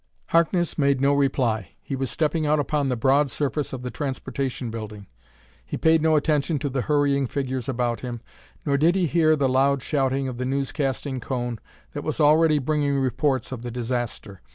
Harkness 0.29 0.79
made 0.79 0.99
no 0.99 1.13
reply. 1.13 1.73
He 1.79 1.95
was 1.95 2.09
stepping 2.09 2.43
out 2.43 2.57
upon 2.59 2.89
the 2.89 2.95
broad 2.95 3.29
surface 3.29 3.71
of 3.71 3.83
the 3.83 3.91
Transportation 3.91 4.71
Building. 4.71 5.05
He 5.63 5.77
paid 5.77 6.01
no 6.01 6.15
attention 6.15 6.57
to 6.57 6.69
the 6.69 6.81
hurrying 6.81 7.27
figures 7.27 7.69
about 7.69 7.99
him, 7.99 8.19
nor 8.65 8.79
did 8.79 8.95
he 8.95 9.05
hear 9.05 9.35
the 9.35 9.47
loud 9.47 9.83
shouting 9.83 10.27
of 10.27 10.39
the 10.39 10.43
newscasting 10.45 11.19
cone 11.21 11.59
that 11.93 12.03
was 12.03 12.19
already 12.19 12.57
bringing 12.57 12.97
reports 12.97 13.51
of 13.51 13.61
the 13.61 13.69
disaster. 13.69 14.41